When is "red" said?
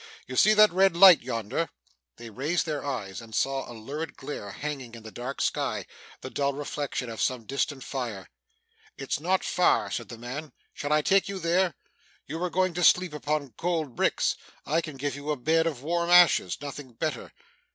0.73-0.95